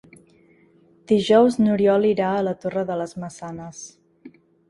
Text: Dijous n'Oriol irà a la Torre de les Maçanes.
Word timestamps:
Dijous 1.11 1.57
n'Oriol 1.65 2.09
irà 2.13 2.31
a 2.37 2.41
la 2.47 2.55
Torre 2.65 2.85
de 2.89 2.97
les 3.01 3.13
Maçanes. 3.25 3.83